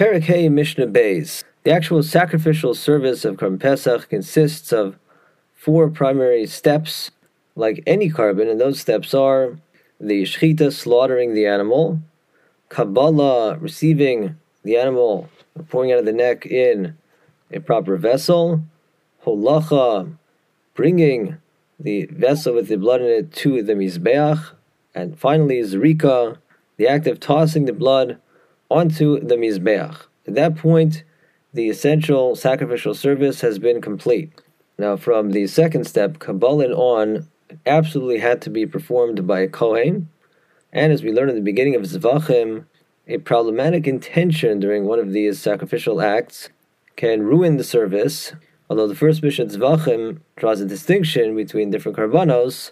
Perek 0.00 0.22
Hey 0.22 0.48
Mishnah 0.48 0.86
Beis. 0.86 1.44
The 1.62 1.72
actual 1.72 2.02
sacrificial 2.02 2.74
service 2.74 3.22
of 3.26 3.36
Korban 3.36 3.60
Pesach 3.60 4.08
consists 4.08 4.72
of 4.72 4.96
four 5.52 5.90
primary 5.90 6.46
steps, 6.46 7.10
like 7.54 7.82
any 7.86 8.08
korban, 8.08 8.50
and 8.50 8.58
those 8.58 8.80
steps 8.80 9.12
are 9.12 9.58
the 10.00 10.22
shechita, 10.22 10.72
slaughtering 10.72 11.34
the 11.34 11.44
animal, 11.44 12.00
Kabbalah, 12.70 13.58
receiving 13.58 14.36
the 14.62 14.78
animal, 14.78 15.28
pouring 15.68 15.92
out 15.92 15.98
of 15.98 16.06
the 16.06 16.14
neck 16.14 16.46
in 16.46 16.96
a 17.52 17.60
proper 17.60 17.98
vessel, 17.98 18.62
Holacha, 19.26 20.16
bringing 20.72 21.36
the 21.78 22.06
vessel 22.06 22.54
with 22.54 22.68
the 22.68 22.78
blood 22.78 23.02
in 23.02 23.08
it 23.08 23.34
to 23.34 23.62
the 23.62 23.74
Mizbeach, 23.74 24.52
and 24.94 25.18
finally 25.18 25.60
Zrika, 25.60 26.38
the 26.78 26.88
act 26.88 27.06
of 27.06 27.20
tossing 27.20 27.66
the 27.66 27.74
blood 27.74 28.18
onto 28.70 29.20
the 29.20 29.36
Mizbeach. 29.36 30.06
At 30.26 30.34
that 30.34 30.56
point, 30.56 31.04
the 31.52 31.68
essential 31.68 32.36
sacrificial 32.36 32.94
service 32.94 33.40
has 33.40 33.58
been 33.58 33.80
complete. 33.80 34.32
Now, 34.78 34.96
from 34.96 35.32
the 35.32 35.46
second 35.46 35.86
step, 35.86 36.20
Kabbalah 36.20 36.72
on, 36.74 37.28
absolutely 37.66 38.18
had 38.18 38.40
to 38.42 38.50
be 38.50 38.66
performed 38.66 39.26
by 39.26 39.40
a 39.40 39.48
Kohen. 39.48 40.08
And 40.72 40.92
as 40.92 41.02
we 41.02 41.12
learned 41.12 41.30
in 41.30 41.36
the 41.36 41.42
beginning 41.42 41.74
of 41.74 41.82
Zvachim, 41.82 42.66
a 43.08 43.18
problematic 43.18 43.88
intention 43.88 44.60
during 44.60 44.86
one 44.86 45.00
of 45.00 45.12
these 45.12 45.40
sacrificial 45.40 46.00
acts 46.00 46.48
can 46.94 47.22
ruin 47.22 47.56
the 47.56 47.64
service. 47.64 48.32
Although 48.68 48.86
the 48.86 48.94
first 48.94 49.22
Mishnah 49.22 49.46
Zvachim 49.46 50.20
draws 50.36 50.60
a 50.60 50.66
distinction 50.66 51.34
between 51.34 51.70
different 51.70 51.98
karbanos, 51.98 52.70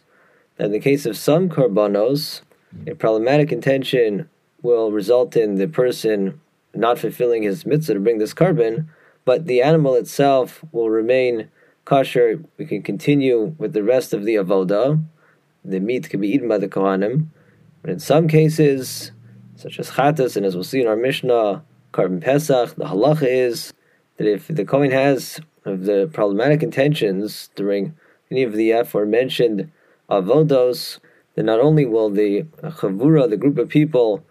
that 0.56 0.66
in 0.66 0.72
the 0.72 0.78
case 0.78 1.06
of 1.06 1.16
some 1.16 1.48
karbanos, 1.48 2.42
a 2.86 2.94
problematic 2.94 3.50
intention 3.50 4.28
will 4.62 4.92
result 4.92 5.36
in 5.36 5.56
the 5.56 5.68
person 5.68 6.40
not 6.74 6.98
fulfilling 6.98 7.42
his 7.42 7.64
mitzvah 7.64 7.94
to 7.94 8.00
bring 8.00 8.18
this 8.18 8.34
korban, 8.34 8.86
but 9.24 9.46
the 9.46 9.62
animal 9.62 9.94
itself 9.94 10.64
will 10.72 10.90
remain 10.90 11.48
kosher. 11.84 12.40
We 12.56 12.66
can 12.66 12.82
continue 12.82 13.54
with 13.58 13.72
the 13.72 13.82
rest 13.82 14.12
of 14.12 14.24
the 14.24 14.36
avoda. 14.36 15.02
The 15.64 15.80
meat 15.80 16.08
can 16.08 16.20
be 16.20 16.28
eaten 16.28 16.48
by 16.48 16.58
the 16.58 16.68
kohanim, 16.68 17.26
but 17.82 17.90
in 17.90 17.98
some 17.98 18.28
cases, 18.28 19.12
such 19.56 19.78
as 19.78 19.90
chatas, 19.90 20.36
and 20.36 20.46
as 20.46 20.54
we'll 20.54 20.64
see 20.64 20.80
in 20.80 20.86
our 20.86 20.96
Mishnah, 20.96 21.62
korban 21.92 22.22
pesach, 22.22 22.74
the 22.76 22.84
halacha 22.84 23.26
is 23.26 23.72
that 24.16 24.26
if 24.26 24.48
the 24.48 24.64
kohen 24.64 24.90
has 24.90 25.40
of 25.64 25.84
the 25.84 26.08
problematic 26.12 26.62
intentions 26.62 27.50
during 27.54 27.94
any 28.30 28.42
of 28.42 28.52
the 28.52 28.70
aforementioned 28.70 29.70
avodos, 30.10 30.98
then 31.34 31.46
not 31.46 31.60
only 31.60 31.84
will 31.84 32.10
the 32.10 32.42
chavura, 32.62 33.28
the 33.28 33.36
group 33.36 33.58
of 33.58 33.68
people 33.68 34.24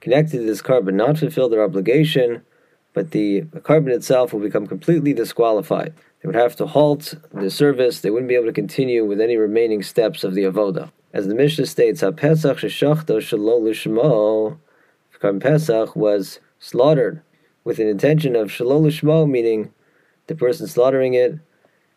connected 0.00 0.38
to 0.38 0.44
this 0.44 0.62
korban 0.62 0.94
not 0.94 1.18
fulfill 1.18 1.48
their 1.48 1.62
obligation, 1.62 2.42
but 2.92 3.10
the 3.12 3.42
korban 3.42 3.90
itself 3.90 4.32
will 4.32 4.40
become 4.40 4.66
completely 4.66 5.12
disqualified. 5.12 5.94
They 6.20 6.26
would 6.26 6.36
have 6.36 6.56
to 6.56 6.66
halt 6.66 7.14
the 7.32 7.50
service. 7.50 8.00
They 8.00 8.10
wouldn't 8.10 8.28
be 8.28 8.34
able 8.34 8.46
to 8.46 8.52
continue 8.52 9.04
with 9.04 9.20
any 9.20 9.36
remaining 9.36 9.82
steps 9.82 10.24
of 10.24 10.34
the 10.34 10.42
avoda. 10.42 10.90
As 11.12 11.26
the 11.26 11.34
Mishnah 11.34 11.66
states, 11.66 12.02
"Pesach 12.16 12.58
sheshachto 12.58 13.18
shelo 13.18 13.60
lishmo." 13.60 14.58
Korban 15.20 15.40
Pesach 15.40 15.94
was 15.94 16.40
slaughtered 16.58 17.20
with 17.62 17.78
an 17.78 17.86
intention 17.86 18.34
of 18.34 18.48
shelo 18.48 18.80
lishmo, 18.80 19.28
meaning 19.28 19.70
the 20.26 20.34
person 20.34 20.66
slaughtering 20.66 21.14
it 21.14 21.34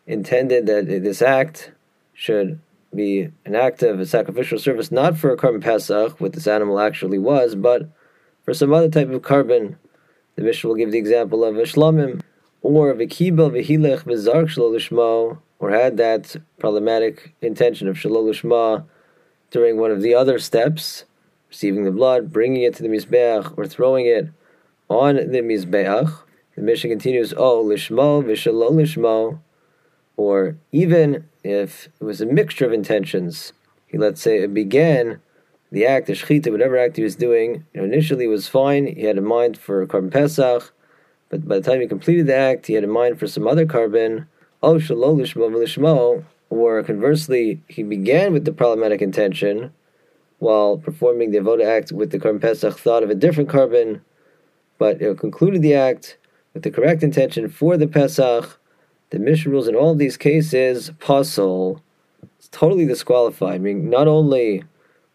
intended 0.06 0.66
that 0.66 0.86
this 0.86 1.22
act 1.22 1.72
should 2.12 2.58
be 2.94 3.30
an 3.44 3.54
act 3.54 3.82
of 3.82 4.00
a 4.00 4.06
sacrificial 4.06 4.58
service, 4.58 4.90
not 4.90 5.16
for 5.18 5.30
a 5.30 5.36
korban 5.36 5.62
pesach, 5.62 6.20
what 6.20 6.32
this 6.32 6.46
animal 6.46 6.78
actually 6.80 7.18
was, 7.18 7.54
but 7.54 7.90
for 8.44 8.54
some 8.54 8.72
other 8.72 8.88
type 8.88 9.10
of 9.10 9.22
korban. 9.22 9.76
The 10.36 10.42
Mishnah 10.42 10.68
will 10.68 10.76
give 10.76 10.92
the 10.92 10.98
example 10.98 11.44
of 11.44 11.56
a 11.56 11.62
shlamim, 11.62 12.22
or 12.62 12.90
a 12.90 12.94
kibel 12.94 13.50
v'hilech 13.50 14.04
v'zark 14.04 14.46
shelo 14.46 14.72
lishmo, 14.72 15.38
or 15.58 15.70
had 15.70 15.96
that 15.96 16.36
problematic 16.58 17.34
intention 17.40 17.88
of 17.88 17.96
shalolishma 17.96 18.84
during 19.50 19.78
one 19.78 19.90
of 19.90 20.02
the 20.02 20.14
other 20.14 20.38
steps, 20.38 21.04
receiving 21.48 21.84
the 21.84 21.90
blood, 21.90 22.32
bringing 22.32 22.62
it 22.62 22.74
to 22.74 22.82
the 22.82 22.88
mizbeach, 22.88 23.56
or 23.56 23.66
throwing 23.66 24.06
it 24.06 24.28
on 24.88 25.16
the 25.16 25.40
mizbeach. 25.40 26.20
The 26.56 26.62
Mishnah 26.62 26.90
continues, 26.90 27.32
oh 27.36 27.64
lishmo 27.64 28.22
v'shelo 28.24 28.70
lishmo, 28.70 29.38
or 30.16 30.56
even 30.72 31.28
if 31.42 31.88
it 32.00 32.04
was 32.04 32.20
a 32.20 32.26
mixture 32.26 32.66
of 32.66 32.72
intentions. 32.72 33.52
He 33.86 33.98
let's 33.98 34.20
say 34.20 34.38
it 34.38 34.54
began 34.54 35.20
the 35.70 35.86
act, 35.86 36.06
the 36.06 36.12
shechita, 36.12 36.50
whatever 36.50 36.78
act 36.78 36.96
he 36.96 37.02
was 37.02 37.16
doing, 37.16 37.66
you 37.72 37.80
know, 37.80 37.84
initially 37.84 38.26
was 38.26 38.48
fine. 38.48 38.86
He 38.86 39.02
had 39.02 39.18
a 39.18 39.22
mind 39.22 39.58
for 39.58 39.84
korban 39.86 40.12
pesach, 40.12 40.72
but 41.28 41.46
by 41.48 41.58
the 41.58 41.68
time 41.68 41.80
he 41.80 41.86
completed 41.86 42.26
the 42.26 42.34
act, 42.34 42.66
he 42.66 42.74
had 42.74 42.84
a 42.84 42.88
mind 42.88 43.18
for 43.18 43.26
some 43.26 43.46
other 43.46 43.66
korban. 43.66 44.26
Oh, 44.62 44.76
shalol 44.76 46.24
or 46.50 46.82
conversely, 46.84 47.60
he 47.68 47.82
began 47.82 48.32
with 48.32 48.44
the 48.44 48.52
problematic 48.52 49.02
intention 49.02 49.72
while 50.38 50.78
performing 50.78 51.30
the 51.30 51.38
avoda 51.38 51.64
act 51.64 51.90
with 51.90 52.10
the 52.10 52.18
korban 52.18 52.40
pesach, 52.40 52.78
thought 52.78 53.02
of 53.02 53.10
a 53.10 53.14
different 53.14 53.48
korban, 53.48 54.00
but 54.78 55.00
know, 55.00 55.14
concluded 55.14 55.62
the 55.62 55.74
act 55.74 56.18
with 56.52 56.62
the 56.62 56.70
correct 56.70 57.02
intention 57.02 57.48
for 57.48 57.76
the 57.76 57.88
pesach 57.88 58.60
the 59.14 59.20
Mishnah 59.20 59.52
rules 59.52 59.68
in 59.68 59.76
all 59.76 59.92
of 59.92 59.98
these 59.98 60.16
cases, 60.16 60.90
pasul, 60.98 61.80
it's 62.36 62.48
totally 62.48 62.84
disqualified. 62.84 63.54
I 63.54 63.58
mean, 63.58 63.88
not 63.88 64.08
only 64.08 64.64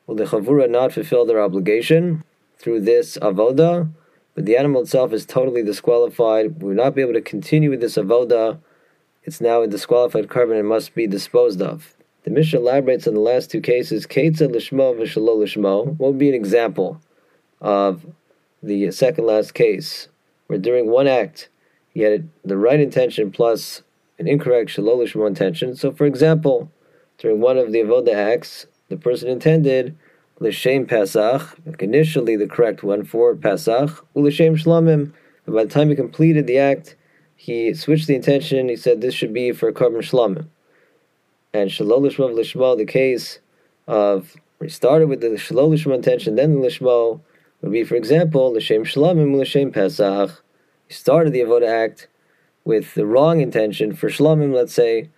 will 0.07 0.15
the 0.15 0.23
chavura 0.23 0.69
not 0.69 0.93
fulfill 0.93 1.25
their 1.25 1.41
obligation 1.41 2.23
through 2.57 2.79
this 2.79 3.17
avoda, 3.17 3.91
but 4.35 4.45
the 4.45 4.55
animal 4.55 4.83
itself 4.83 5.11
is 5.11 5.25
totally 5.25 5.63
disqualified. 5.63 6.61
We 6.61 6.69
will 6.69 6.81
not 6.81 6.95
be 6.95 7.01
able 7.01 7.11
to 7.11 7.21
continue 7.21 7.69
with 7.69 7.81
this 7.81 7.97
avoda. 7.97 8.59
It's 9.25 9.41
now 9.41 9.63
a 9.63 9.67
disqualified 9.67 10.29
korban 10.29 10.57
and 10.57 10.69
must 10.69 10.95
be 10.95 11.05
disposed 11.05 11.61
of. 11.61 11.93
The 12.23 12.31
Mishnah 12.31 12.61
elaborates 12.61 13.05
on 13.05 13.15
the 13.15 13.19
last 13.19 13.51
two 13.51 13.59
cases. 13.59 14.07
Ketza 14.07 14.47
lishmo 14.47 14.97
v'shelo 14.97 15.35
lishmo. 15.43 15.99
Would 15.99 16.17
be 16.17 16.29
an 16.29 16.35
example 16.35 17.01
of 17.59 18.05
the 18.63 18.91
second 18.91 19.25
last 19.25 19.53
case, 19.53 20.07
where 20.47 20.57
during 20.57 20.89
one 20.89 21.07
act 21.07 21.49
he 21.89 21.99
had 21.99 22.29
the 22.45 22.55
right 22.55 22.79
intention 22.79 23.29
plus 23.29 23.83
an 24.19 24.27
incorrect 24.27 24.69
shelo 24.69 24.97
lishmo 24.97 25.25
intention. 25.25 25.75
So, 25.75 25.91
for 25.91 26.05
example, 26.05 26.69
during 27.17 27.39
one 27.39 27.57
of 27.57 27.71
the 27.71 27.79
avoda 27.79 28.13
acts, 28.13 28.67
the 28.89 28.97
person 28.97 29.29
intended 29.29 29.97
l'shem 30.39 30.85
Pesach, 30.85 31.57
initially 31.79 32.35
the 32.35 32.47
correct 32.47 32.83
one 32.83 33.03
for 33.03 33.35
Pesach, 33.35 33.89
u'l'shem 34.15 34.61
shlamim. 34.61 35.13
But 35.45 35.55
by 35.55 35.63
the 35.63 35.69
time 35.69 35.89
he 35.89 35.95
completed 35.95 36.47
the 36.47 36.59
act, 36.59 36.95
he 37.35 37.73
switched 37.73 38.07
the 38.07 38.15
intention. 38.15 38.69
He 38.69 38.75
said 38.75 39.01
this 39.01 39.13
should 39.13 39.33
be 39.33 39.51
for 39.53 39.71
korban 39.71 39.99
shlamim. 39.99 40.47
And 41.53 41.69
shalolishmo 41.69 42.33
lishmo, 42.33 42.77
the 42.77 42.85
case 42.85 43.39
of 43.87 44.35
we 44.59 44.69
started 44.69 45.07
with 45.07 45.21
the 45.21 45.29
shelo 45.29 45.69
lishmo 45.69 45.95
intention, 45.95 46.35
then 46.35 46.53
the 46.53 46.67
lishmo 46.67 47.21
would 47.61 47.71
be, 47.71 47.83
for 47.83 47.95
example, 47.95 48.51
l'shem 48.51 48.83
shlamim 48.83 49.39
l'shem 49.39 49.71
Pesach. 49.71 50.43
He 50.87 50.93
started 50.93 51.31
the 51.33 51.39
avoda 51.39 51.67
act 51.67 52.07
with 52.69 52.93
the 52.93 53.07
wrong 53.07 53.41
intention 53.41 53.95
for 53.95 54.09
shlamim, 54.09 54.53
let's 54.53 54.75
say, 54.75 55.09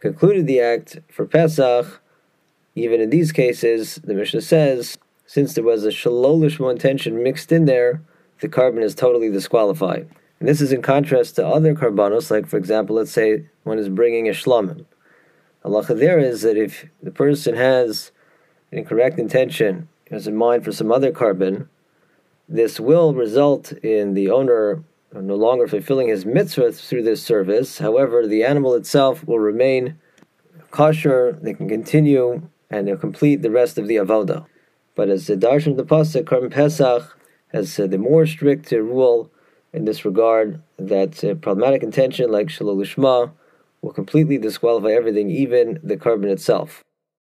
concluded 0.00 0.48
the 0.48 0.58
act 0.58 0.98
for 1.08 1.24
Pesach, 1.26 2.02
even 2.74 3.00
in 3.00 3.10
these 3.10 3.30
cases, 3.30 4.00
the 4.02 4.14
Mishnah 4.14 4.40
says, 4.40 4.98
since 5.24 5.54
there 5.54 5.62
was 5.62 5.84
a 5.84 5.90
shelo 5.90 6.36
lishmo 6.36 6.72
intention 6.72 7.22
mixed 7.22 7.52
in 7.52 7.66
there, 7.66 8.02
the 8.40 8.48
korban 8.48 8.82
is 8.82 8.96
totally 8.96 9.30
disqualified. 9.30 10.08
And 10.40 10.48
this 10.48 10.60
is 10.60 10.72
in 10.72 10.82
contrast 10.82 11.36
to 11.36 11.46
other 11.46 11.72
korbanos, 11.72 12.32
like 12.32 12.48
for 12.48 12.56
example, 12.56 12.96
let's 12.96 13.12
say 13.12 13.44
one 13.62 13.78
is 13.78 13.88
bringing 13.88 14.28
a 14.28 14.32
shlamim. 14.32 14.84
Allah 15.64 15.84
there 15.94 16.18
is 16.18 16.42
that 16.42 16.56
if 16.56 16.84
the 17.00 17.12
person 17.12 17.54
has 17.54 18.10
an 18.72 18.78
incorrect 18.78 19.20
intention, 19.20 19.88
has 20.10 20.26
in 20.26 20.34
mind 20.34 20.64
for 20.64 20.72
some 20.72 20.90
other 20.90 21.12
korban, 21.12 21.68
this 22.48 22.80
will 22.80 23.14
result 23.14 23.70
in 23.84 24.14
the 24.14 24.30
owner 24.30 24.82
no 25.14 25.34
longer 25.34 25.66
fulfilling 25.66 26.08
his 26.08 26.26
mitzvah 26.26 26.72
through 26.72 27.02
this 27.02 27.22
service. 27.22 27.78
However, 27.78 28.26
the 28.26 28.44
animal 28.44 28.74
itself 28.74 29.26
will 29.26 29.38
remain 29.38 29.98
kosher. 30.70 31.32
They 31.40 31.54
can 31.54 31.68
continue 31.68 32.42
and 32.70 32.86
they'll 32.86 32.96
complete 32.96 33.42
the 33.42 33.50
rest 33.50 33.78
of 33.78 33.88
the 33.88 33.96
avoda. 33.96 34.46
But 34.94 35.08
as 35.08 35.26
the 35.26 35.36
darshan 35.36 35.72
of 35.72 35.76
the 35.76 35.84
pasuk, 35.84 36.24
Korban 36.24 36.50
Pesach 36.50 37.18
has 37.48 37.78
uh, 37.78 37.86
the 37.86 37.98
more 37.98 38.26
strict 38.26 38.72
uh, 38.72 38.80
rule 38.80 39.30
in 39.72 39.84
this 39.84 40.04
regard 40.04 40.60
that 40.78 41.22
uh, 41.24 41.34
problematic 41.34 41.82
intention 41.82 42.30
like 42.30 42.48
shelo 42.48 42.76
lishma 42.76 43.30
will 43.80 43.92
completely 43.92 44.38
disqualify 44.38 44.90
everything, 44.90 45.30
even 45.30 45.78
the 45.82 45.96
korban 45.96 46.30
itself. 46.30 46.82